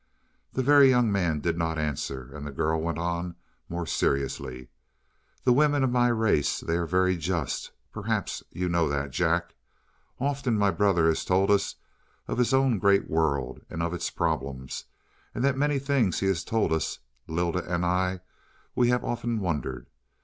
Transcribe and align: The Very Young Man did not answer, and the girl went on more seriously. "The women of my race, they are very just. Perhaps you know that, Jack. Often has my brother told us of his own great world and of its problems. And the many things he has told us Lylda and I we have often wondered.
The 0.53 0.63
Very 0.63 0.89
Young 0.89 1.11
Man 1.11 1.41
did 1.41 1.59
not 1.59 1.77
answer, 1.77 2.35
and 2.35 2.43
the 2.43 2.51
girl 2.51 2.81
went 2.81 2.97
on 2.97 3.35
more 3.69 3.85
seriously. 3.85 4.69
"The 5.43 5.53
women 5.53 5.83
of 5.83 5.91
my 5.91 6.07
race, 6.07 6.59
they 6.59 6.75
are 6.77 6.87
very 6.87 7.15
just. 7.15 7.69
Perhaps 7.93 8.41
you 8.49 8.67
know 8.67 8.89
that, 8.89 9.11
Jack. 9.11 9.53
Often 10.19 10.55
has 10.55 10.59
my 10.59 10.71
brother 10.71 11.13
told 11.13 11.51
us 11.51 11.75
of 12.27 12.39
his 12.39 12.51
own 12.51 12.79
great 12.79 13.11
world 13.11 13.63
and 13.69 13.83
of 13.83 13.93
its 13.93 14.09
problems. 14.09 14.85
And 15.35 15.43
the 15.43 15.53
many 15.53 15.77
things 15.77 16.19
he 16.19 16.25
has 16.25 16.43
told 16.43 16.73
us 16.73 16.97
Lylda 17.27 17.63
and 17.71 17.85
I 17.85 18.21
we 18.73 18.89
have 18.89 19.05
often 19.05 19.39
wondered. 19.39 19.85